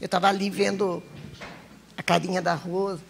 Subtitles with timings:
[0.00, 1.02] Eu estava ali vendo
[1.94, 3.02] a carinha da Rosa,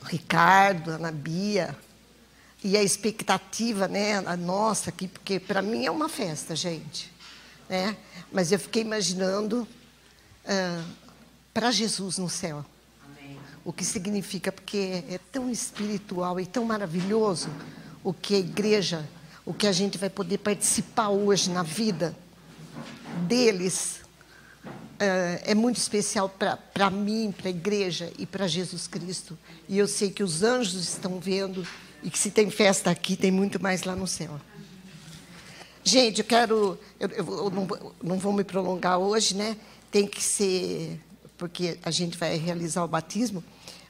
[0.00, 1.76] o Ricardo, a Ana Bia,
[2.62, 7.12] e a expectativa, né, a nossa aqui, porque para mim é uma festa, gente,
[7.68, 7.96] né?
[8.32, 9.66] Mas eu fiquei imaginando
[11.52, 12.64] para Jesus no céu.
[13.64, 17.50] O que significa, porque é tão espiritual e tão maravilhoso
[18.04, 19.08] o que a igreja,
[19.44, 22.16] o que a gente vai poder participar hoje na vida
[23.26, 24.00] deles.
[24.98, 29.38] Uh, é muito especial para mim, para a igreja e para Jesus Cristo.
[29.68, 31.64] E eu sei que os anjos estão vendo
[32.02, 34.40] e que se tem festa aqui, tem muito mais lá no céu.
[35.84, 36.78] Gente, eu quero.
[36.98, 37.68] Eu, eu não,
[38.02, 39.56] não vou me prolongar hoje, né?
[39.90, 41.00] Tem que ser.
[41.36, 43.42] Porque a gente vai realizar o batismo.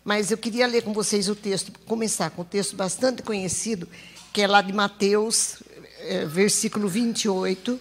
[0.04, 3.88] Mas eu queria ler com vocês o texto, começar com um texto bastante conhecido,
[4.32, 5.62] que é lá de Mateus,
[6.00, 7.80] é, versículo 28.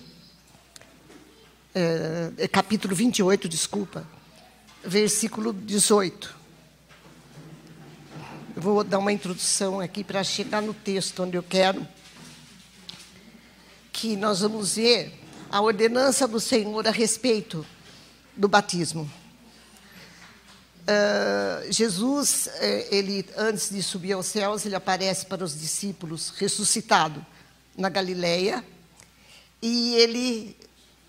[1.79, 4.03] É, capítulo 28, desculpa.
[4.83, 6.35] Versículo 18.
[8.55, 11.87] Eu vou dar uma introdução aqui para chegar no texto onde eu quero.
[13.93, 15.13] Que nós vamos ver
[15.51, 17.63] a ordenança do Senhor a respeito
[18.35, 19.07] do batismo.
[20.81, 22.49] Uh, Jesus,
[22.89, 27.23] ele antes de subir aos céus, ele aparece para os discípulos ressuscitado
[27.77, 28.65] na Galileia
[29.61, 30.55] e ele,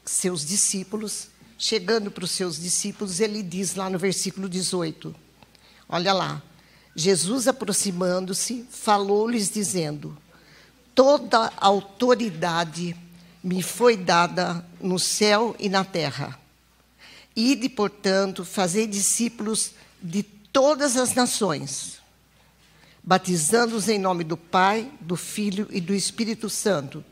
[0.09, 1.29] seus discípulos,
[1.59, 5.15] chegando para os seus discípulos, ele diz lá no versículo 18,
[5.89, 6.43] olha lá,
[6.95, 10.19] Jesus, aproximando-se, falou-lhes, dizendo:
[10.95, 12.97] Toda autoridade
[13.43, 16.37] me foi dada no céu e na terra.
[17.37, 19.73] Ide, portanto, fazer discípulos
[20.03, 21.99] de todas as nações,
[23.05, 27.05] batizando-os em nome do Pai, do Filho e do Espírito Santo,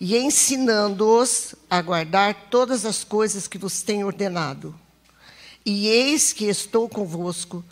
[0.00, 4.78] e ensinando-os a guardar todas as coisas que vos tenho ordenado.
[5.64, 7.64] E eis que estou convosco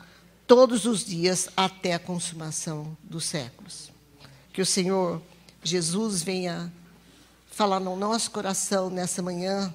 [0.46, 3.90] todos os dias até a consumação dos séculos.
[4.52, 5.22] Que o Senhor
[5.62, 6.72] Jesus venha
[7.50, 9.72] falar no nosso coração nessa manhã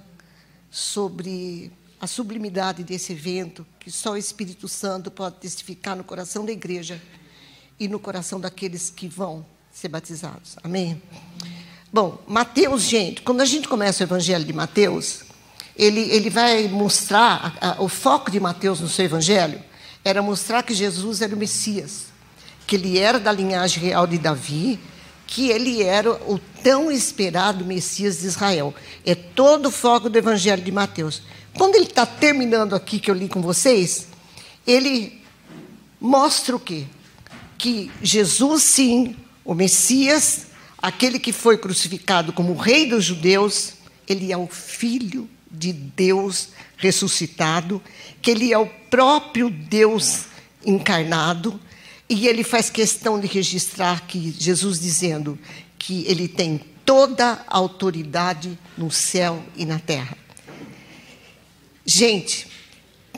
[0.70, 6.52] sobre a sublimidade desse evento, que só o Espírito Santo pode testificar no coração da
[6.52, 7.02] igreja
[7.80, 10.56] e no coração daqueles que vão ser batizados.
[10.64, 11.02] Amém?
[11.94, 15.24] Bom, Mateus, gente, quando a gente começa o Evangelho de Mateus,
[15.76, 19.62] ele, ele vai mostrar a, a, o foco de Mateus no seu Evangelho
[20.02, 22.06] era mostrar que Jesus era o Messias,
[22.66, 24.80] que ele era da linhagem real de Davi,
[25.28, 28.74] que ele era o tão esperado Messias de Israel.
[29.06, 31.22] É todo o foco do Evangelho de Mateus.
[31.58, 34.08] Quando ele está terminando aqui, que eu li com vocês,
[34.66, 35.22] ele
[36.00, 36.86] mostra o quê?
[37.58, 39.14] Que Jesus, sim,
[39.44, 40.51] o Messias,
[40.82, 43.74] aquele que foi crucificado como rei dos judeus,
[44.08, 47.82] ele é o filho de Deus ressuscitado,
[48.22, 50.26] que ele é o próprio Deus
[50.66, 51.60] encarnado,
[52.10, 55.38] e ele faz questão de registrar que Jesus dizendo
[55.78, 60.18] que ele tem toda a autoridade no céu e na terra.
[61.86, 62.48] Gente,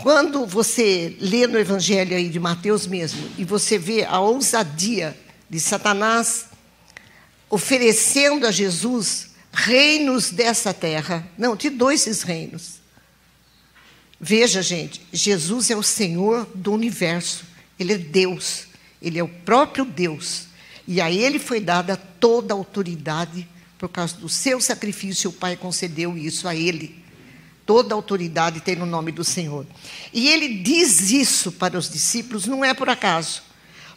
[0.02, 5.18] quando você lê no Evangelho aí de Mateus mesmo, e você vê a ousadia
[5.50, 6.53] de Satanás
[7.54, 12.82] oferecendo a Jesus reinos dessa terra, não, dou esses reinos.
[14.20, 17.46] Veja, gente, Jesus é o Senhor do universo.
[17.78, 18.66] Ele é Deus.
[19.00, 20.48] Ele é o próprio Deus.
[20.88, 23.48] E a ele foi dada toda a autoridade
[23.78, 25.30] por causa do seu sacrifício.
[25.30, 27.04] O Pai concedeu isso a ele.
[27.68, 29.68] Toda a autoridade tem no nome do Senhor.
[30.12, 33.44] E ele diz isso para os discípulos, não é por acaso.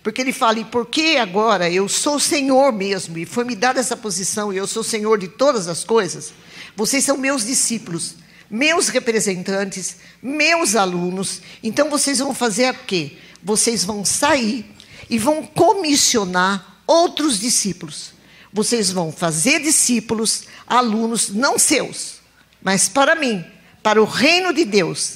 [0.06, 3.80] Porque ele fala, e por que agora eu sou Senhor mesmo, e foi me dada
[3.80, 6.32] essa posição, e eu sou Senhor de todas as coisas,
[6.76, 8.14] vocês são meus discípulos
[8.48, 11.42] meus representantes, meus alunos.
[11.60, 13.16] Então vocês vão fazer o quê?
[13.42, 14.64] Vocês vão sair
[15.10, 18.12] e vão comissionar outros discípulos.
[18.52, 22.20] Vocês vão fazer discípulos, alunos não seus,
[22.62, 23.44] mas para mim,
[23.82, 25.14] para o reino de Deus.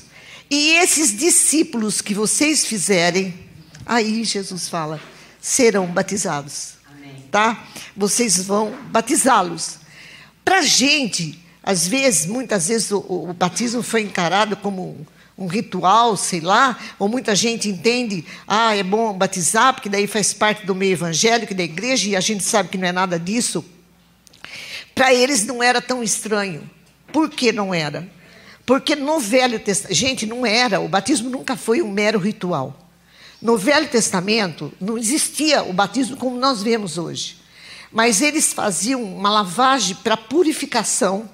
[0.50, 3.48] E esses discípulos que vocês fizerem,
[3.90, 5.00] aí Jesus fala,
[5.40, 6.74] serão batizados.
[6.88, 7.24] Amém.
[7.28, 7.66] Tá?
[7.96, 9.80] Vocês vão batizá-los.
[10.44, 14.90] Para a gente, às vezes, muitas vezes, o, o batismo foi encarado como
[15.36, 20.06] um, um ritual, sei lá, ou muita gente entende, ah, é bom batizar, porque daí
[20.06, 23.18] faz parte do meio evangélico da igreja, e a gente sabe que não é nada
[23.18, 23.64] disso.
[24.94, 26.70] Para eles não era tão estranho.
[27.12, 28.08] Por que não era?
[28.64, 32.86] Porque no Velho Testamento, gente, não era, o batismo nunca foi um mero ritual.
[33.40, 37.38] No Velho Testamento não existia o batismo como nós vemos hoje.
[37.92, 41.28] Mas eles faziam uma lavagem para purificação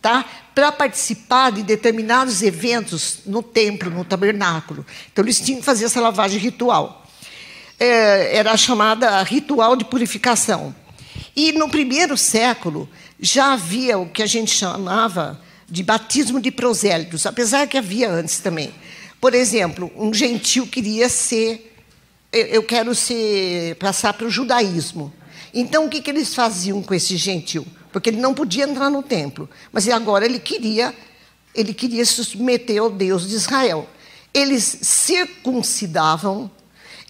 [0.00, 0.24] tá?
[0.54, 4.84] Para participar de determinados eventos no templo, no tabernáculo.
[5.12, 7.06] Então eles tinham que fazer essa lavagem ritual.
[7.78, 10.74] É, era chamada ritual de purificação.
[11.34, 12.88] E no primeiro século
[13.18, 18.38] já havia o que a gente chamava de batismo de prosélitos, apesar que havia antes
[18.38, 18.74] também.
[19.20, 21.76] Por exemplo, um gentil queria ser,
[22.32, 25.12] eu quero ser passar para o judaísmo.
[25.52, 27.66] Então, o que, que eles faziam com esse gentil?
[27.92, 30.94] Porque ele não podia entrar no templo, mas agora ele queria,
[31.54, 33.86] ele queria se submeter ao Deus de Israel.
[34.32, 36.50] Eles circuncidavam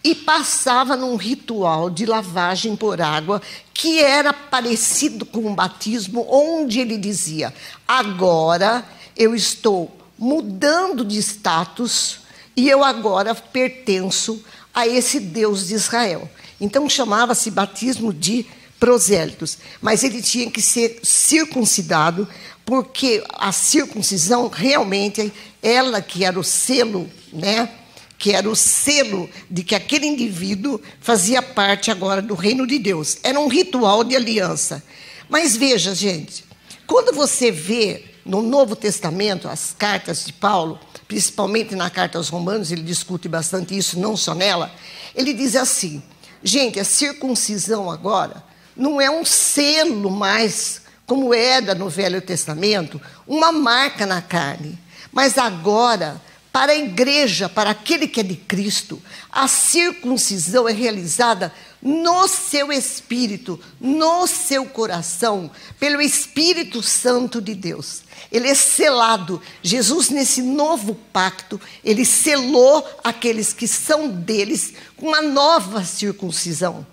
[0.03, 3.41] e passava num ritual de lavagem por água
[3.75, 7.55] que era parecido com um batismo, onde ele dizia:
[7.87, 8.85] agora
[9.17, 12.21] eu estou mudando de status
[12.55, 14.45] e eu agora pertenço
[14.75, 16.31] a esse Deus de Israel.
[16.61, 18.45] Então chamava-se batismo de
[18.79, 22.29] prosélitos, mas ele tinha que ser circuncidado,
[22.67, 25.33] porque a circuncisão realmente
[25.63, 27.71] ela que era o selo, né?
[28.19, 33.17] Que era o selo de que aquele indivíduo fazia parte agora do reino de Deus.
[33.23, 34.83] Era um ritual de aliança.
[35.29, 36.45] Mas veja, gente,
[36.87, 40.79] quando você vê no Novo Testamento as cartas de Paulo,
[41.09, 44.73] principalmente na carta aos Romanos, ele discute bastante isso, não só nela.
[45.17, 46.01] Ele diz assim:
[46.41, 48.45] Gente, a circuncisão agora
[48.77, 54.79] não é um selo mais, como era no Velho Testamento, uma marca na carne.
[55.11, 56.23] Mas agora,
[56.53, 62.71] para a igreja, para aquele que é de Cristo, a circuncisão é realizada no seu
[62.71, 65.51] espírito, no seu coração,
[65.81, 68.03] pelo Espírito Santo de Deus.
[68.31, 69.41] Ele é selado.
[69.63, 76.87] Jesus, nesse novo pacto, ele selou aqueles que são deles com uma nova circuncisão.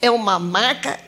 [0.00, 0.98] É uma marca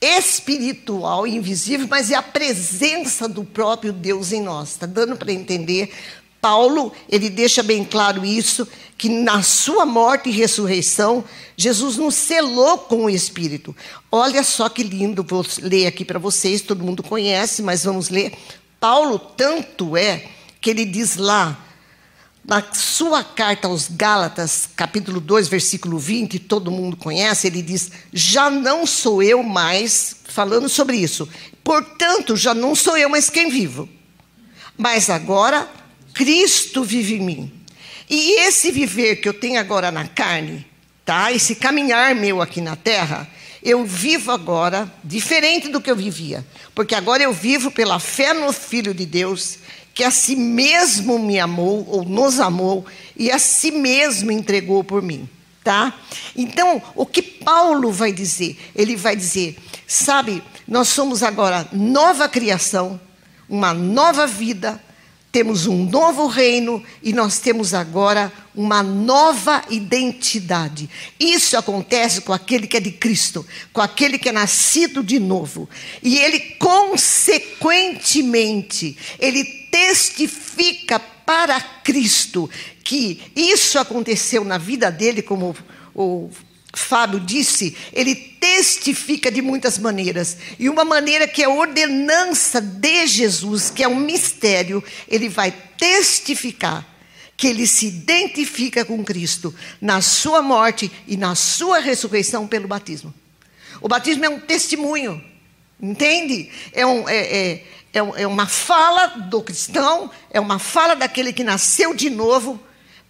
[0.00, 4.70] espiritual, invisível, mas é a presença do próprio Deus em nós.
[4.70, 5.92] Está dando para entender?
[6.40, 11.24] Paulo, ele deixa bem claro isso, que na sua morte e ressurreição,
[11.56, 13.74] Jesus nos selou com o Espírito.
[14.10, 18.32] Olha só que lindo, vou ler aqui para vocês, todo mundo conhece, mas vamos ler.
[18.80, 20.26] Paulo, tanto é
[20.60, 21.64] que ele diz lá,
[22.44, 28.48] na sua carta aos Gálatas, capítulo 2, versículo 20, todo mundo conhece, ele diz: Já
[28.48, 31.28] não sou eu mais, falando sobre isso,
[31.62, 33.88] portanto, já não sou eu mais quem vivo,
[34.76, 35.68] mas agora
[36.14, 37.52] Cristo vive em mim.
[38.08, 40.66] E esse viver que eu tenho agora na carne,
[41.04, 41.30] tá?
[41.30, 43.28] Esse caminhar meu aqui na terra,
[43.68, 46.44] eu vivo agora diferente do que eu vivia,
[46.74, 49.58] porque agora eu vivo pela fé no Filho de Deus
[49.92, 52.86] que a si mesmo me amou, ou nos amou,
[53.16, 55.28] e a si mesmo entregou por mim.
[55.64, 55.92] Tá?
[56.36, 58.56] Então, o que Paulo vai dizer?
[58.76, 62.98] Ele vai dizer, sabe, nós somos agora nova criação,
[63.48, 64.80] uma nova vida,
[65.30, 70.88] temos um novo reino e nós temos agora uma nova identidade.
[71.20, 75.68] Isso acontece com aquele que é de Cristo, com aquele que é nascido de novo.
[76.02, 82.48] E ele, consequentemente, ele testifica para Cristo
[82.82, 85.54] que isso aconteceu na vida dele, como
[85.94, 86.30] o
[86.78, 90.36] Fábio disse, ele testifica de muitas maneiras.
[90.58, 96.86] E uma maneira que é ordenança de Jesus, que é um mistério, ele vai testificar
[97.36, 103.14] que ele se identifica com Cristo na sua morte e na sua ressurreição pelo batismo.
[103.80, 105.22] O batismo é um testemunho,
[105.80, 106.50] entende?
[106.72, 107.52] É, um, é, é,
[107.92, 112.60] é, é uma fala do cristão, é uma fala daquele que nasceu de novo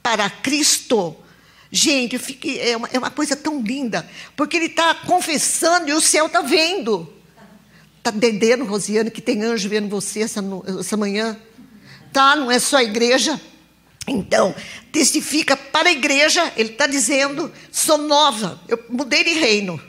[0.02, 1.16] para Cristo
[1.70, 6.00] Gente, fiquei, é, uma, é uma coisa tão linda, porque ele está confessando e o
[6.00, 7.12] céu está vendo.
[7.98, 10.42] Está entendendo, Rosiane, que tem anjo vendo você essa,
[10.80, 11.38] essa manhã?
[12.12, 13.38] Tá, não é só a igreja.
[14.06, 14.54] Então,
[14.90, 19.80] testifica para a igreja, ele está dizendo: sou nova, eu mudei de reino.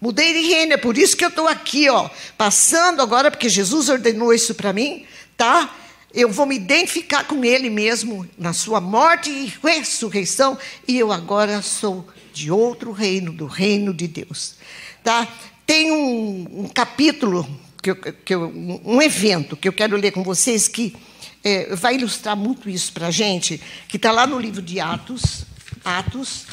[0.00, 3.88] Mudei de reino, é por isso que eu estou aqui, ó, passando agora, porque Jesus
[3.88, 5.04] ordenou isso para mim,
[5.36, 5.74] tá?
[6.18, 11.62] Eu vou me identificar com Ele mesmo na sua morte e ressurreição, e eu agora
[11.62, 14.56] sou de outro reino, do reino de Deus.
[15.04, 15.28] Tá?
[15.64, 17.48] Tem um, um capítulo,
[17.80, 18.52] que eu, que eu,
[18.84, 20.96] um evento que eu quero ler com vocês que
[21.44, 25.44] é, vai ilustrar muito isso para a gente, que está lá no livro de Atos,
[25.84, 26.46] Atos,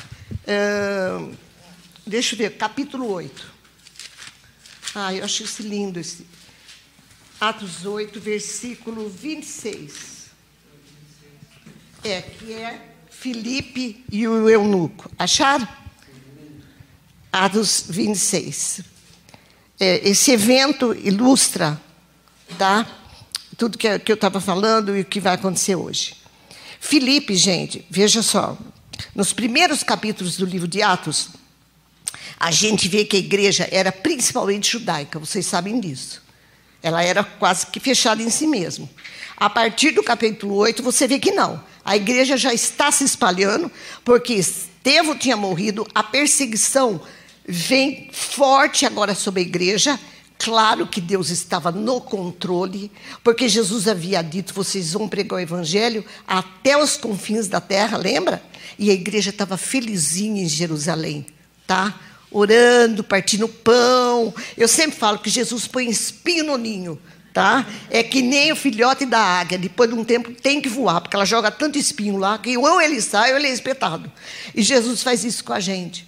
[0.46, 1.28] é,
[2.06, 3.52] deixa eu ver, capítulo 8.
[4.94, 6.24] Ah, eu acho isso lindo, esse,
[7.48, 10.32] Atos 8, versículo 26.
[12.04, 15.12] É, que é Filipe e o eunuco.
[15.18, 15.68] Acharam?
[17.32, 18.82] Atos 26.
[19.80, 21.80] É, esse evento ilustra,
[22.58, 22.84] tá?
[23.56, 26.16] tudo que, que eu estava falando e o que vai acontecer hoje.
[26.80, 28.58] Filipe, gente, veja só,
[29.14, 31.30] nos primeiros capítulos do livro de Atos,
[32.40, 36.25] a gente vê que a igreja era principalmente judaica, vocês sabem disso.
[36.86, 38.88] Ela era quase que fechada em si mesma.
[39.36, 41.60] A partir do capítulo 8, você vê que não.
[41.84, 43.72] A igreja já está se espalhando,
[44.04, 47.02] porque Estevão tinha morrido, a perseguição
[47.44, 50.00] vem forte agora sobre a igreja.
[50.38, 52.92] Claro que Deus estava no controle,
[53.24, 58.44] porque Jesus havia dito: vocês vão pregar o evangelho até os confins da terra, lembra?
[58.78, 61.26] E a igreja estava felizinha em Jerusalém,
[61.66, 62.00] tá?
[62.38, 64.34] Orando, partindo pão.
[64.58, 67.00] Eu sempre falo que Jesus põe espinho no ninho,
[67.34, 67.66] tá?
[67.90, 71.16] É que nem o filhote da águia, depois de um tempo tem que voar, porque
[71.16, 74.12] ela joga tanto espinho lá que ou ele sai ou ele é espetado.
[74.54, 76.06] E Jesus faz isso com a gente.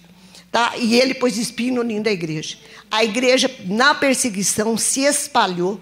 [0.52, 0.72] Tá?
[0.76, 2.58] E ele pôs espinho no ninho da igreja.
[2.90, 5.80] A igreja, na perseguição, se espalhou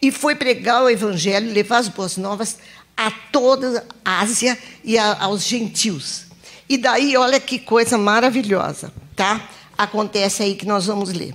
[0.00, 2.58] e foi pregar o evangelho, levar as boas novas
[2.94, 6.26] a toda a Ásia e a, aos gentios.
[6.68, 9.48] E daí, olha que coisa maravilhosa, tá?
[9.76, 11.34] Acontece aí que nós vamos ler.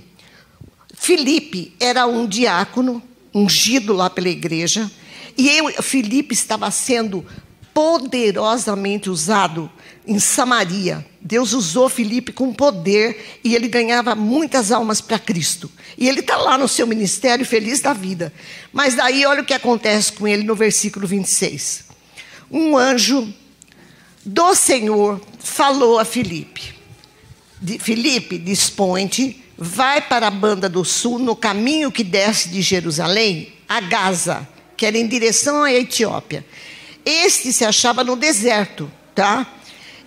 [0.94, 3.02] Filipe era um diácono
[3.34, 4.90] ungido lá pela igreja,
[5.36, 7.24] e eu, Filipe estava sendo
[7.72, 9.70] poderosamente usado
[10.06, 11.04] em Samaria.
[11.20, 15.70] Deus usou Filipe com poder e ele ganhava muitas almas para Cristo.
[15.96, 18.32] E ele está lá no seu ministério feliz da vida.
[18.72, 21.84] Mas daí olha o que acontece com ele no versículo 26.
[22.50, 23.32] Um anjo
[24.24, 26.81] do Senhor falou a Filipe.
[27.78, 33.80] Filipe, dispõe-te, vai para a banda do sul, no caminho que desce de Jerusalém a
[33.80, 36.44] Gaza, que era em direção à Etiópia.
[37.04, 39.46] Este se achava no deserto, tá?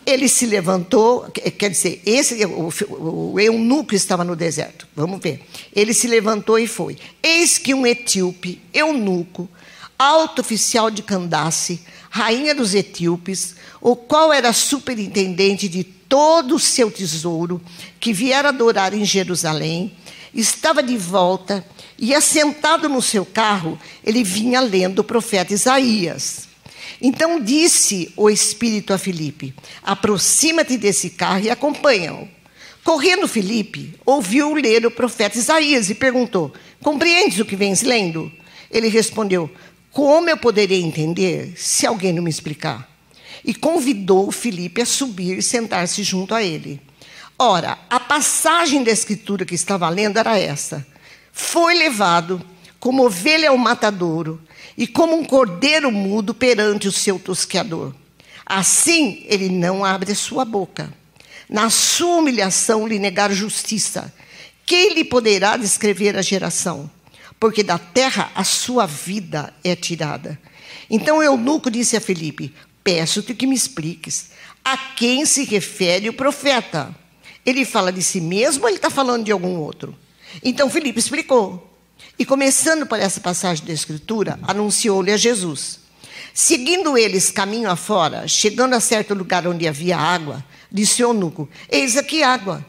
[0.06, 4.88] Ele se levantou, quer dizer, esse, o, o eunuco estava no deserto.
[4.96, 5.42] Vamos ver.
[5.76, 6.98] Ele se levantou e foi.
[7.24, 9.50] Eis que um etíope, eunuco,
[9.98, 16.92] alto oficial de Candace, rainha dos etíopes, o qual era superintendente de todo o seu
[16.92, 17.62] tesouro,
[18.00, 19.94] que viera adorar em Jerusalém,
[20.34, 21.66] estava de volta
[21.98, 26.48] e, assentado no seu carro, ele vinha lendo o profeta Isaías.
[27.02, 32.28] Então disse o Espírito a Filipe: aproxima-te desse carro e acompanha-o.
[32.84, 38.32] Correndo Filipe, ouviu ler o profeta Isaías e perguntou: Compreendes o que vens lendo?
[38.70, 39.50] Ele respondeu:
[39.92, 42.95] Como eu poderia entender se alguém não me explicar?
[43.44, 46.82] E convidou Filipe a subir e sentar-se junto a ele.
[47.38, 50.86] Ora, a passagem da escritura que estava lendo era essa:
[51.32, 52.42] Foi levado
[52.80, 54.42] como ovelha ao matadouro
[54.78, 57.94] e como um cordeiro mudo perante o seu tosqueador.
[58.46, 60.94] Assim ele não abre sua boca.
[61.50, 64.14] Na sua humilhação lhe negar justiça.
[64.66, 66.90] Quem lhe poderá descrever a geração?
[67.40, 70.40] Porque da terra a sua vida é tirada.
[70.90, 72.54] Então Eunuco disse a Felipe:
[72.86, 74.28] Peço-te que me expliques
[74.64, 76.96] a quem se refere o profeta.
[77.44, 79.98] Ele fala de si mesmo ou ele está falando de algum outro?
[80.44, 81.76] Então Felipe explicou.
[82.20, 85.80] E começando por essa passagem da Escritura, anunciou-lhe a Jesus.
[86.32, 92.22] Seguindo eles caminho afora, chegando a certo lugar onde havia água, disse eunuco: Eis aqui
[92.22, 92.64] água.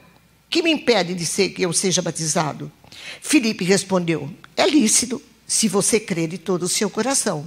[0.49, 2.73] Que me impede de ser que eu seja batizado?
[3.21, 7.47] Filipe respondeu: É lícito, se você crê de todo o seu coração.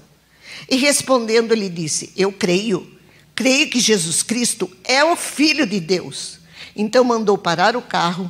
[0.70, 2.98] E respondendo, ele disse: Eu creio.
[3.36, 6.40] Creio que Jesus Cristo é o Filho de Deus.
[6.76, 8.30] Então mandou parar o carro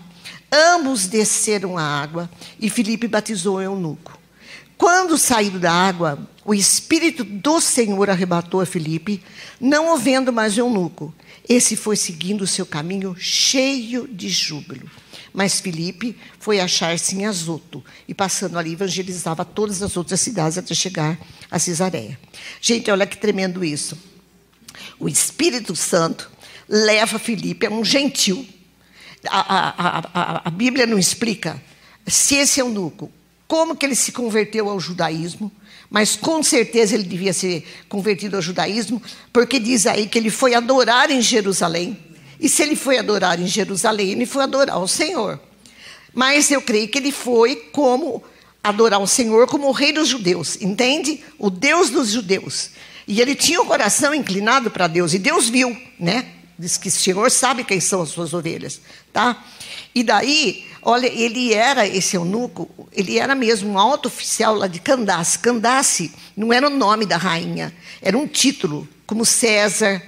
[0.51, 4.17] Ambos desceram à água e Filipe batizou o eunuco.
[4.77, 9.21] Quando saíram da água, o Espírito do Senhor arrebatou a Filipe,
[9.59, 11.13] não o vendo mais eunuco.
[11.47, 14.89] Esse foi seguindo o seu caminho cheio de júbilo.
[15.33, 20.73] Mas Filipe foi achar-se em Azoto e, passando ali, evangelizava todas as outras cidades até
[20.73, 21.19] chegar
[21.49, 22.19] a Cesareia.
[22.59, 23.97] Gente, olha que tremendo isso.
[24.99, 26.29] O Espírito Santo
[26.67, 28.47] leva Filipe a um gentil
[29.27, 31.61] a, a, a, a Bíblia não explica
[32.07, 33.11] se esse eunuco,
[33.47, 35.51] como que ele se converteu ao judaísmo,
[35.89, 39.01] mas com certeza ele devia ser convertido ao judaísmo,
[39.33, 41.97] porque diz aí que ele foi adorar em Jerusalém.
[42.39, 45.39] E se ele foi adorar em Jerusalém, ele foi adorar o Senhor.
[46.13, 48.23] Mas eu creio que ele foi como
[48.63, 51.23] adorar o Senhor como o rei dos judeus, entende?
[51.37, 52.71] O Deus dos judeus.
[53.07, 56.25] E ele tinha o coração inclinado para Deus, e Deus viu, né?
[56.57, 58.81] Diz que o Senhor sabe quem são as suas ovelhas,
[59.13, 59.43] tá?
[59.95, 64.79] E daí, olha, ele era, esse eunuco, ele era mesmo um alto oficial lá de
[64.79, 65.39] Candace.
[65.39, 70.03] Candace não era o nome da rainha, era um título, como César,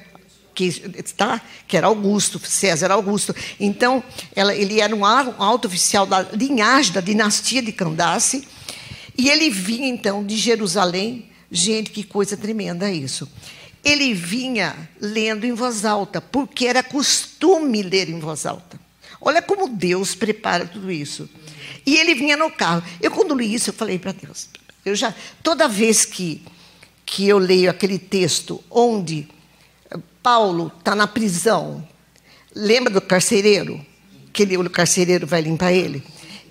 [0.69, 1.41] que, tá?
[1.67, 3.33] que era Augusto, César Augusto.
[3.59, 4.03] Então,
[4.35, 8.47] ela, ele era um alto oficial da linhagem, da dinastia de Candace.
[9.17, 11.29] E ele vinha então de Jerusalém.
[11.49, 13.27] Gente, que coisa tremenda isso.
[13.83, 18.79] Ele vinha lendo em voz alta, porque era costume ler em voz alta.
[19.19, 21.29] Olha como Deus prepara tudo isso.
[21.85, 22.83] E ele vinha no carro.
[23.01, 24.49] Eu, quando li isso, eu falei para Deus.
[24.85, 25.13] Eu já,
[25.43, 26.41] toda vez que,
[27.05, 29.27] que eu leio aquele texto onde
[30.21, 31.87] Paulo está na prisão,
[32.55, 33.83] lembra do carcereiro?
[34.31, 36.03] Que ele, o carcereiro vai limpar ele?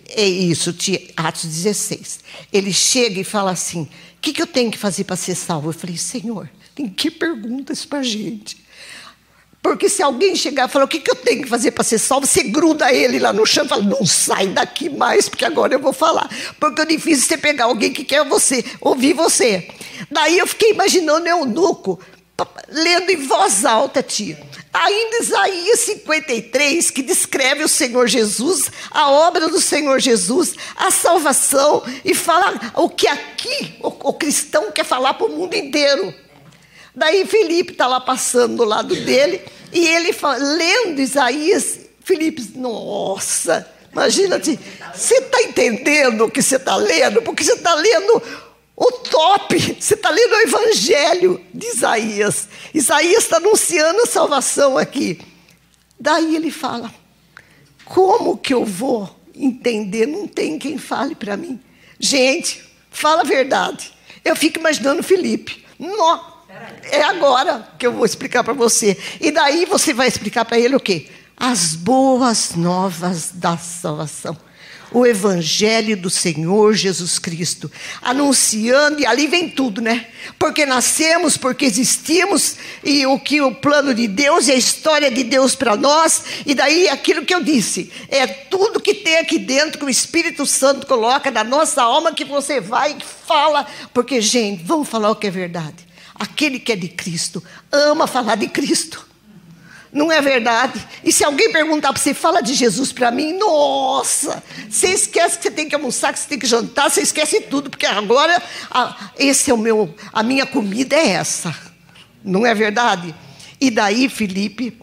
[0.09, 0.75] É isso,
[1.17, 2.21] Atos 16.
[2.53, 3.89] Ele chega e fala assim: O
[4.21, 5.69] que, que eu tenho que fazer para ser salvo?
[5.69, 8.61] Eu falei, Senhor, tem que pergunta isso para a gente.
[9.63, 11.99] Porque se alguém chegar e falar o que, que eu tenho que fazer para ser
[11.99, 15.75] salvo, você gruda ele lá no chão e fala, não sai daqui mais, porque agora
[15.75, 16.31] eu vou falar.
[16.59, 19.69] Porque é difícil você pegar alguém que quer você, ouvir você.
[20.11, 22.01] Daí eu fiquei imaginando eunuco,
[22.69, 24.39] lendo em voz alta, tia.
[24.73, 31.83] Ainda Isaías 53, que descreve o Senhor Jesus, a obra do Senhor Jesus, a salvação,
[32.05, 36.15] e fala o que aqui o, o cristão quer falar para o mundo inteiro.
[36.95, 39.43] Daí Felipe está lá passando do lado dele,
[39.73, 46.77] e ele fala, lendo Isaías, Felipe, nossa, imagina, você está entendendo o que você está
[46.77, 47.23] lendo?
[47.23, 48.23] Porque você está lendo
[48.81, 49.77] o top.
[49.79, 52.49] Você está lendo o Evangelho de Isaías.
[52.73, 55.21] Isaías está anunciando a salvação aqui.
[55.99, 56.91] Daí ele fala:
[57.85, 60.07] Como que eu vou entender?
[60.07, 61.61] Não tem quem fale para mim.
[61.99, 63.93] Gente, fala a verdade.
[64.25, 65.63] Eu fico imaginando Felipe.
[65.79, 66.21] Nó,
[66.91, 68.99] é agora que eu vou explicar para você.
[69.21, 71.09] E daí você vai explicar para ele o quê?
[71.37, 74.37] As boas novas da salvação
[74.93, 77.71] o Evangelho do Senhor Jesus Cristo,
[78.03, 80.07] anunciando, e ali vem tudo, né?
[80.39, 85.25] Porque nascemos, porque existimos, e o que o plano de Deus e a história de
[85.25, 89.79] Deus para nós, e daí aquilo que eu disse, é tudo que tem aqui dentro
[89.79, 94.63] que o Espírito Santo coloca na nossa alma que você vai e fala, porque, gente,
[94.65, 95.89] vamos falar o que é verdade.
[96.15, 97.43] Aquele que é de Cristo
[97.73, 99.10] ama falar de Cristo.
[99.93, 100.87] Não é verdade?
[101.03, 105.43] E se alguém perguntar para você, fala de Jesus para mim, nossa, você esquece que
[105.43, 109.11] você tem que almoçar, que você tem que jantar, você esquece tudo, porque agora a,
[109.19, 111.55] esse é o meu, a minha comida é essa.
[112.23, 113.15] Não é verdade?
[113.61, 114.79] E daí Felipe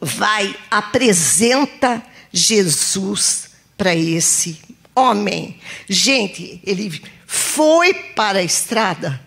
[0.00, 4.60] vai apresenta Jesus para esse
[4.94, 5.58] homem.
[5.88, 9.20] Gente, ele foi para a estrada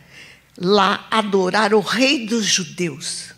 [0.57, 3.32] lá adorar o rei dos judeus.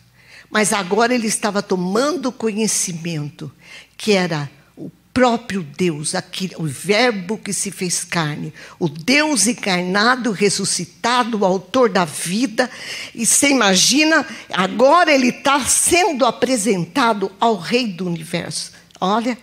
[0.56, 3.52] Mas agora ele estava tomando conhecimento
[3.98, 10.32] que era o próprio Deus, aquele, o Verbo que se fez carne, o Deus encarnado,
[10.32, 12.72] ressuscitado, o autor da vida.
[13.14, 18.72] E você imagina, agora ele está sendo apresentado ao Rei do universo.
[19.02, 19.38] Olha,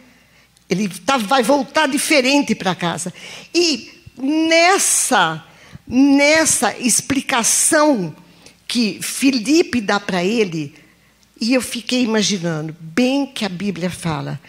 [0.66, 3.12] ele tá, vai voltar diferente para casa.
[3.54, 5.44] E nessa,
[5.86, 8.16] nessa explicação
[8.66, 10.80] que Filipe dá para ele,
[11.42, 14.40] e eu fiquei imaginando, bem que a Bíblia fala,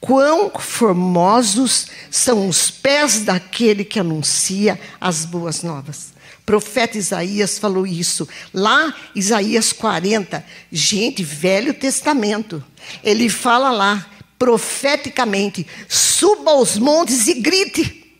[0.00, 6.14] quão formosos são os pés daquele que anuncia as boas novas.
[6.40, 8.26] O profeta Isaías falou isso.
[8.54, 12.64] Lá, Isaías 40, gente, Velho Testamento.
[13.04, 14.06] Ele fala lá,
[14.38, 18.10] profeticamente: suba aos montes e grite.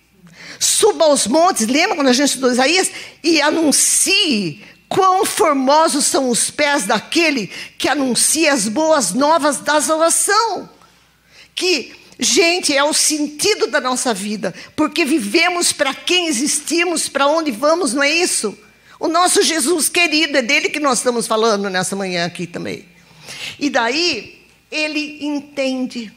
[0.60, 2.90] Suba aos montes, lembra quando a gente estudou Isaías?
[3.24, 10.68] E anuncie Quão formosos são os pés daquele que anuncia as boas novas da salvação.
[11.54, 17.50] Que, gente, é o sentido da nossa vida, porque vivemos para quem existimos, para onde
[17.50, 18.56] vamos, não é isso?
[18.98, 22.86] O nosso Jesus querido, é dele que nós estamos falando nessa manhã aqui também.
[23.58, 26.12] E daí, ele entende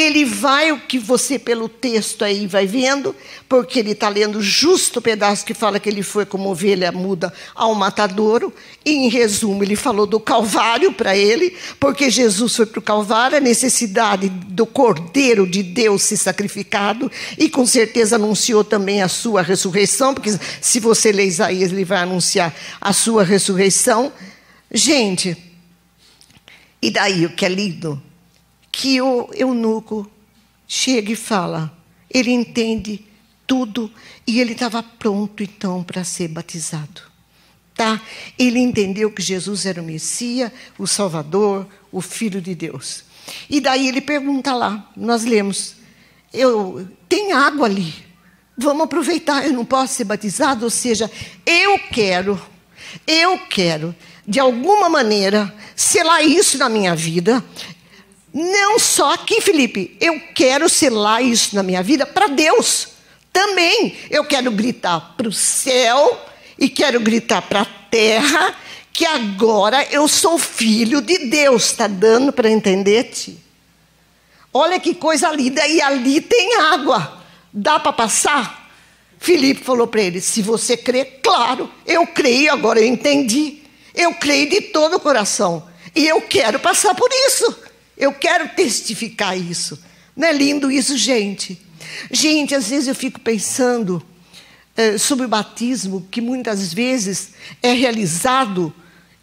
[0.00, 3.14] ele vai o que você, pelo texto aí, vai vendo,
[3.48, 7.32] porque ele está lendo justo o pedaço que fala que ele foi como ovelha muda
[7.54, 8.52] ao matadouro.
[8.84, 13.38] E, em resumo, ele falou do Calvário para ele, porque Jesus foi para o Calvário,
[13.38, 19.42] a necessidade do Cordeiro de Deus ser sacrificado, e com certeza anunciou também a sua
[19.42, 24.12] ressurreição, porque se você ler Isaías, ele vai anunciar a sua ressurreição.
[24.72, 25.36] Gente,
[26.80, 28.09] e daí o que é lindo?
[28.80, 30.10] Que o eunuco
[30.66, 31.70] chega e fala.
[32.08, 33.04] Ele entende
[33.46, 33.92] tudo
[34.26, 37.02] e ele estava pronto então para ser batizado.
[37.74, 38.00] Tá?
[38.38, 43.04] Ele entendeu que Jesus era o Messias, o Salvador, o Filho de Deus.
[43.50, 45.74] E daí ele pergunta lá, nós lemos,
[46.32, 47.92] eu tem água ali.
[48.56, 51.10] Vamos aproveitar, eu não posso ser batizado, ou seja,
[51.44, 52.40] eu quero,
[53.06, 53.94] eu quero
[54.26, 57.44] de alguma maneira selar isso na minha vida.
[58.32, 62.88] Não só aqui, Felipe, eu quero selar isso na minha vida para Deus.
[63.32, 66.26] Também eu quero gritar para o céu
[66.58, 68.56] e quero gritar para a terra
[68.92, 71.66] que agora eu sou filho de Deus.
[71.66, 73.38] Está dando para entender-te?
[74.52, 75.66] Olha que coisa linda.
[75.66, 77.20] E ali tem água.
[77.52, 78.70] Dá para passar?
[79.18, 83.62] Filipe falou para ele: Se você crê, claro, eu creio, agora eu entendi.
[83.94, 85.68] Eu creio de todo o coração.
[85.94, 87.69] E eu quero passar por isso.
[88.00, 89.78] Eu quero testificar isso.
[90.16, 91.60] Não é lindo isso, gente?
[92.10, 94.02] Gente, às vezes eu fico pensando
[94.74, 97.32] é, sobre o batismo, que muitas vezes
[97.62, 98.74] é realizado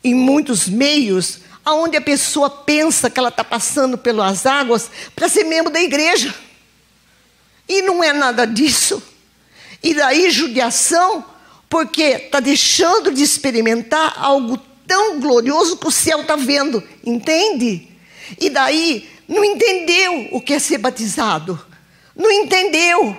[0.04, 5.44] em muitos meios, onde a pessoa pensa que ela está passando pelas águas para ser
[5.44, 6.34] membro da igreja.
[7.68, 9.02] E não é nada disso.
[9.82, 11.26] E daí judiação,
[11.68, 17.97] porque está deixando de experimentar algo tão glorioso que o céu está vendo, entende?
[18.40, 21.60] E daí não entendeu o que é ser batizado,
[22.16, 23.16] não entendeu,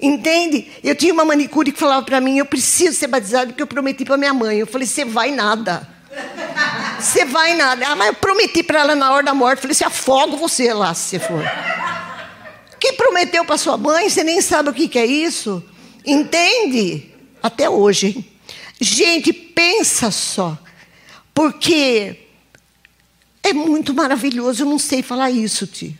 [0.00, 0.70] entende?
[0.82, 4.04] Eu tinha uma manicure que falava para mim: eu preciso ser batizado porque eu prometi
[4.04, 4.58] para minha mãe.
[4.58, 5.88] Eu falei: você vai nada.
[6.98, 7.86] Você vai nada.
[7.86, 9.58] Ah, mas eu prometi para ela na hora da morte.
[9.58, 11.44] Eu falei: se afogo você lá, se você for.
[12.80, 15.62] Quem prometeu para sua mãe, você nem sabe o que, que é isso.
[16.04, 17.14] Entende?
[17.40, 18.08] Até hoje.
[18.08, 18.38] Hein?
[18.80, 20.58] Gente, pensa só.
[21.34, 22.27] Porque
[23.42, 25.98] é muito maravilhoso, eu não sei falar isso, Ti.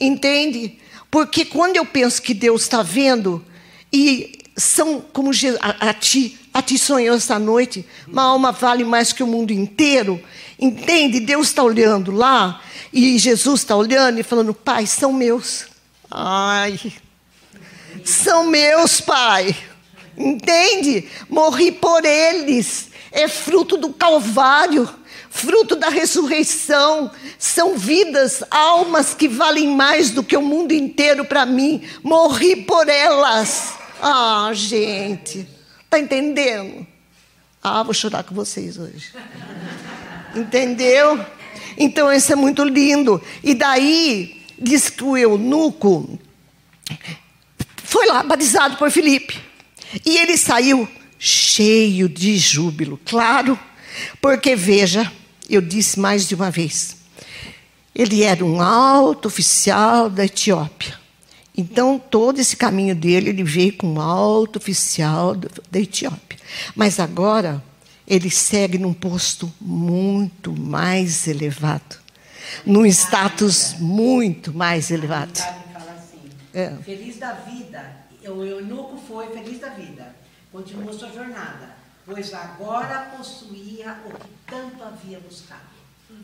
[0.00, 0.78] Entende?
[1.10, 3.44] Porque quando eu penso que Deus está vendo,
[3.92, 9.12] e são como a, a, ti, a ti sonhou esta noite, uma alma vale mais
[9.12, 10.20] que o mundo inteiro.
[10.58, 11.20] Entende?
[11.20, 12.60] Deus está olhando lá,
[12.92, 15.66] e Jesus está olhando e falando: Pai, são meus.
[16.10, 16.78] Ai,
[18.04, 19.56] são meus, Pai.
[20.16, 21.08] Entende?
[21.28, 22.88] Morri por eles.
[23.10, 24.88] É fruto do Calvário,
[25.34, 27.10] fruto da ressurreição.
[27.38, 31.82] São vidas, almas que valem mais do que o mundo inteiro para mim.
[32.02, 33.74] Morri por elas.
[34.00, 35.46] Ah, gente,
[35.90, 36.86] tá entendendo?
[37.62, 39.12] Ah, vou chorar com vocês hoje.
[40.36, 41.24] Entendeu?
[41.76, 43.20] Então, isso é muito lindo.
[43.42, 46.18] E daí, diz que o eunuco
[47.82, 49.40] foi lá, batizado por Filipe.
[50.06, 53.58] E ele saiu cheio de júbilo, claro,
[54.20, 55.10] porque veja,
[55.48, 56.96] eu disse mais de uma vez,
[57.94, 60.98] ele era um alto oficial da Etiópia.
[61.56, 66.38] Então, todo esse caminho dele, ele veio com um alto oficial da Etiópia.
[66.74, 67.62] Mas agora,
[68.06, 71.96] ele segue num posto muito mais elevado,
[72.66, 75.40] num status muito mais elevado.
[76.52, 76.70] É.
[76.84, 78.04] Feliz da vida.
[78.26, 80.14] O eunuco foi feliz da vida.
[80.50, 81.83] Continuou sua jornada.
[82.06, 85.62] Pois agora possuía o que tanto havia buscado.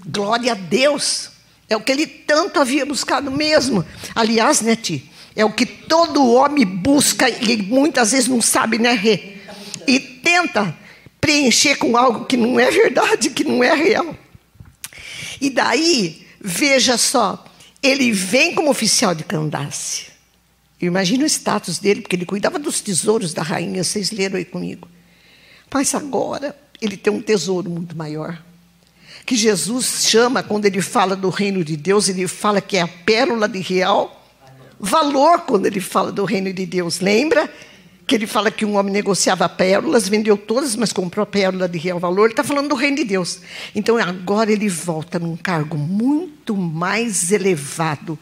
[0.06, 1.30] Glória a Deus.
[1.68, 3.84] É o que ele tanto havia buscado mesmo.
[4.14, 5.10] Aliás, né, Ti?
[5.34, 9.38] É o que todo homem busca e muitas vezes não sabe, né, Rê?
[9.86, 10.76] E tenta
[11.20, 14.14] preencher com algo que não é verdade, que não é real.
[15.40, 17.44] E daí, veja só,
[17.82, 20.06] ele vem como oficial de Candace.
[20.80, 24.88] Imagina o status dele, porque ele cuidava dos tesouros da rainha, vocês leram aí comigo.
[25.72, 28.40] Mas agora ele tem um tesouro muito maior.
[29.24, 32.88] Que Jesus chama, quando ele fala do reino de Deus, ele fala que é a
[32.88, 34.16] pérola de real
[34.78, 37.00] valor quando ele fala do reino de Deus.
[37.00, 37.52] Lembra?
[38.06, 41.78] Que ele fala que um homem negociava pérolas, vendeu todas, mas comprou a pérola de
[41.78, 42.24] real valor.
[42.24, 43.40] Ele está falando do reino de Deus.
[43.74, 48.18] Então agora ele volta num cargo muito mais elevado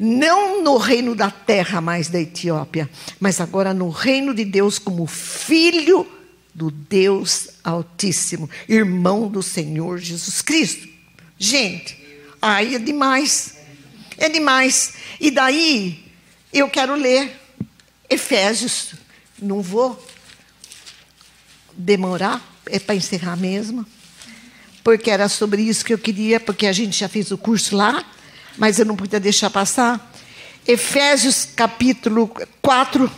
[0.00, 5.06] não no reino da terra mais da Etiópia, mas agora no reino de Deus como
[5.06, 6.06] filho
[6.58, 10.88] do Deus Altíssimo, irmão do Senhor Jesus Cristo.
[11.38, 11.96] Gente,
[12.42, 13.56] aí é demais.
[14.16, 14.94] É demais.
[15.20, 16.04] E daí
[16.52, 17.40] eu quero ler
[18.10, 18.94] Efésios.
[19.40, 20.04] Não vou
[21.72, 23.86] demorar, é para encerrar mesmo.
[24.82, 28.04] Porque era sobre isso que eu queria, porque a gente já fez o curso lá
[28.58, 30.12] mas eu não podia deixar passar.
[30.66, 32.28] Efésios capítulo
[32.60, 33.10] 4,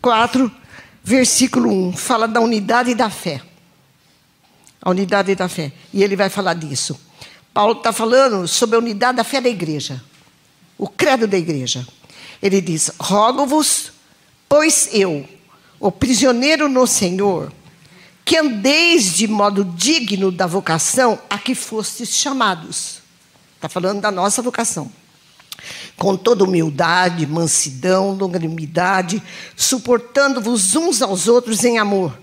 [0.00, 0.50] 4,
[1.04, 3.42] versículo 1, fala da unidade da fé.
[4.82, 5.72] A unidade da fé.
[5.92, 6.98] E ele vai falar disso.
[7.52, 10.02] Paulo está falando sobre a unidade da fé da igreja.
[10.76, 11.86] O credo da igreja.
[12.42, 13.92] Ele diz: Rogo-vos,
[14.48, 15.28] pois eu,
[15.78, 17.52] o prisioneiro no Senhor,
[18.24, 23.04] que andeis de modo digno da vocação a que fostes chamados
[23.64, 24.92] Está falando da nossa vocação.
[25.96, 29.22] Com toda humildade, mansidão, longanimidade,
[29.56, 32.18] suportando-vos uns aos outros em amor,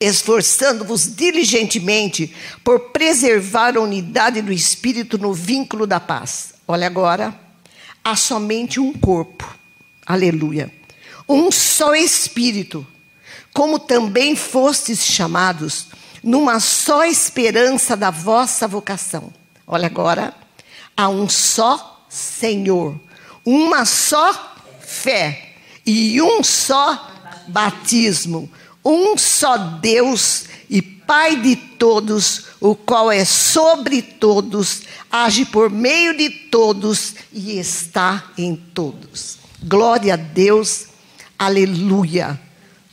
[0.00, 2.34] esforçando-vos diligentemente
[2.64, 6.54] por preservar a unidade do espírito no vínculo da paz.
[6.66, 7.38] Olha agora,
[8.02, 9.48] há somente um corpo.
[10.06, 10.70] Aleluia.
[11.28, 12.86] um só Espírito,
[13.54, 15.86] como também fostes chamados,
[16.22, 19.32] numa só esperança da vossa vocação.
[19.66, 20.34] Olha agora,
[20.96, 22.94] há um só Senhor,
[23.44, 27.10] uma só fé e um só
[27.48, 28.48] batismo,
[28.84, 36.16] um só Deus e Pai de todos, o qual é sobre todos, age por meio
[36.16, 39.36] de todos e está em todos.
[39.62, 40.86] Glória a Deus,
[41.38, 42.40] aleluia,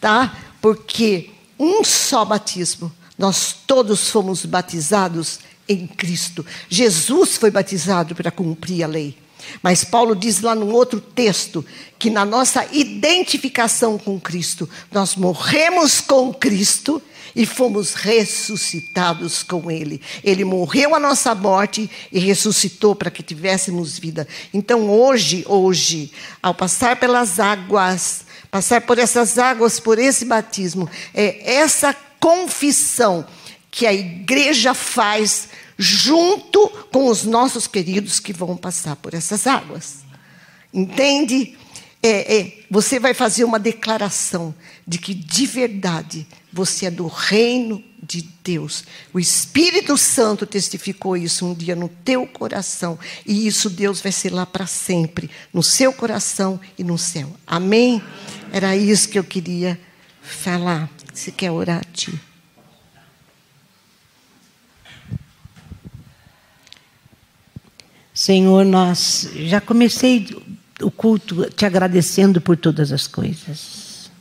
[0.02, 0.36] tá?
[0.60, 5.40] Porque um só batismo, nós todos fomos batizados
[5.72, 6.46] em Cristo.
[6.70, 9.18] Jesus foi batizado para cumprir a lei.
[9.62, 11.66] Mas Paulo diz lá num outro texto
[11.98, 17.02] que na nossa identificação com Cristo, nós morremos com Cristo
[17.36, 20.02] e fomos ressuscitados com Ele.
[20.24, 24.28] Ele morreu a nossa morte e ressuscitou para que tivéssemos vida.
[24.54, 31.56] Então, hoje, hoje, ao passar pelas águas, passar por essas águas, por esse batismo, é
[31.56, 33.26] essa confissão
[33.72, 40.00] que a igreja faz junto com os nossos queridos que vão passar por essas águas.
[40.74, 41.58] Entende?
[42.04, 44.54] É, é, você vai fazer uma declaração
[44.86, 48.84] de que de verdade você é do reino de Deus.
[49.14, 53.00] O Espírito Santo testificou isso um dia no teu coração.
[53.26, 57.32] E isso Deus vai ser lá para sempre, no seu coração e no céu.
[57.46, 58.02] Amém?
[58.52, 59.80] Era isso que eu queria
[60.22, 60.90] falar.
[61.14, 62.20] Você quer orar, tio?
[68.22, 70.28] Senhor, nós já comecei
[70.80, 74.12] o culto te agradecendo por todas as coisas.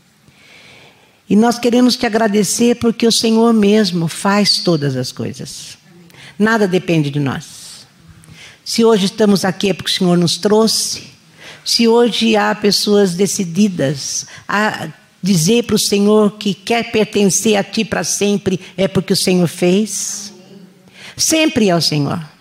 [1.28, 5.76] E nós queremos te agradecer porque o Senhor mesmo faz todas as coisas.
[6.38, 7.86] Nada depende de nós.
[8.64, 11.02] Se hoje estamos aqui é porque o Senhor nos trouxe.
[11.62, 14.88] Se hoje há pessoas decididas a
[15.22, 19.46] dizer para o Senhor que quer pertencer a Ti para sempre, é porque o Senhor
[19.46, 20.32] fez.
[21.18, 22.39] Sempre é o Senhor.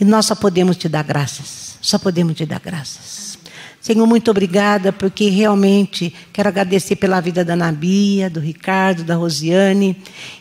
[0.00, 1.76] E nós só podemos te dar graças.
[1.80, 3.38] Só podemos te dar graças.
[3.80, 9.96] Senhor, muito obrigada, porque realmente quero agradecer pela vida da Nabia, do Ricardo, da Rosiane,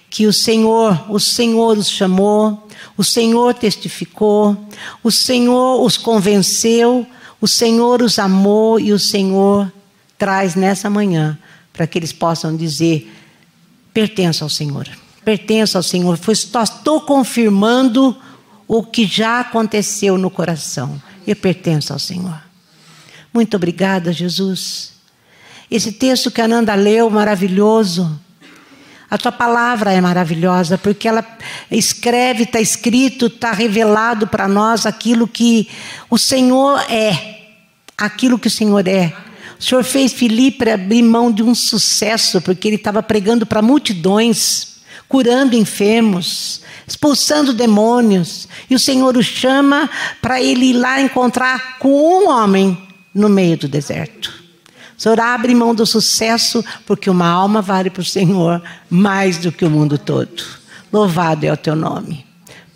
[0.10, 2.68] que o Senhor, o Senhor os chamou,
[2.98, 4.58] o Senhor testificou,
[5.04, 7.06] o Senhor os convenceu,
[7.40, 9.72] o Senhor os amou e o Senhor
[10.18, 11.38] traz nessa manhã
[11.72, 13.14] para que eles possam dizer:
[13.94, 14.90] pertenço ao Senhor,
[15.24, 16.20] pertenço ao Senhor.
[16.28, 18.18] Estou confirmando
[18.68, 21.02] o que já aconteceu no coração.
[21.26, 22.42] Eu pertenço ao Senhor.
[23.34, 24.94] Muito obrigada, Jesus.
[25.70, 28.20] Esse texto que a Ananda leu, maravilhoso.
[29.10, 31.26] A tua palavra é maravilhosa, porque ela
[31.72, 35.70] escreve, está escrito, está revelado para nós aquilo que
[36.10, 37.38] o Senhor é.
[37.98, 39.14] Aquilo que o Senhor é.
[39.60, 44.77] O Senhor fez Filipe abrir mão de um sucesso, porque ele estava pregando para multidões
[45.08, 48.48] curando enfermos, expulsando demônios.
[48.70, 49.90] E o Senhor o chama
[50.22, 52.78] para ele ir lá encontrar com um homem
[53.14, 54.34] no meio do deserto.
[54.98, 59.52] O Senhor abre mão do sucesso, porque uma alma vale para o Senhor mais do
[59.52, 60.44] que o mundo todo.
[60.92, 62.27] Louvado é o teu nome.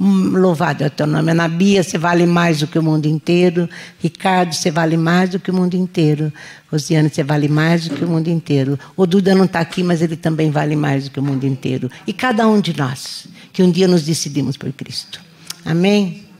[0.04, 1.30] Louvado é o teu nome.
[1.30, 3.70] Ana Bia, você vale mais do que o mundo inteiro.
[4.00, 6.34] Ricardo, você vale mais do que o mundo inteiro.
[6.72, 8.80] Rosiane, você vale mais do que o mundo inteiro.
[8.98, 11.88] O Duda não está aqui, mas ele também vale mais do que o mundo inteiro.
[12.08, 15.22] E cada um de nós, que um dia nos decidimos por Cristo.
[15.64, 16.31] Amém?